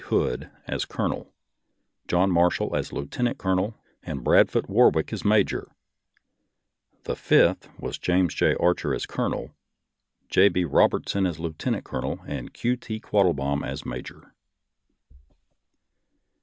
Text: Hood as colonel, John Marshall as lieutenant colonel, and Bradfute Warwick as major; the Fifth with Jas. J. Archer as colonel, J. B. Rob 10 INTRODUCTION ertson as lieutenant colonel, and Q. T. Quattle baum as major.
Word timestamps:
Hood 0.05 0.49
as 0.65 0.83
colonel, 0.83 1.31
John 2.07 2.31
Marshall 2.31 2.75
as 2.75 2.91
lieutenant 2.91 3.37
colonel, 3.37 3.75
and 4.01 4.23
Bradfute 4.23 4.67
Warwick 4.67 5.13
as 5.13 5.23
major; 5.23 5.67
the 7.03 7.15
Fifth 7.15 7.69
with 7.79 8.01
Jas. 8.01 8.33
J. 8.33 8.55
Archer 8.55 8.95
as 8.95 9.05
colonel, 9.05 9.51
J. 10.27 10.49
B. 10.49 10.65
Rob 10.65 10.89
10 10.93 10.97
INTRODUCTION 10.97 11.23
ertson 11.25 11.29
as 11.29 11.39
lieutenant 11.39 11.83
colonel, 11.83 12.19
and 12.25 12.51
Q. 12.51 12.75
T. 12.77 12.99
Quattle 12.99 13.33
baum 13.35 13.63
as 13.63 13.85
major. 13.85 14.33